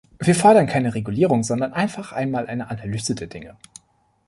Wir 0.17 0.33
fordern 0.33 0.65
keine 0.65 0.95
Regulierung, 0.95 1.43
sondern 1.43 1.73
einfach 1.73 2.11
einmal 2.11 2.47
eine 2.47 2.71
Analyse 2.71 3.13
der 3.13 3.27
Dinge. 3.27 3.55